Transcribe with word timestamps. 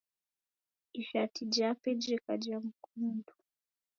Ishati 0.93 1.45
jape 1.45 1.91
jeka 2.01 2.37
ja 2.37 2.59
mkundu. 2.59 3.33